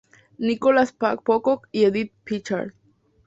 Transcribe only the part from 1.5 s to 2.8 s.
y Edith Prichard.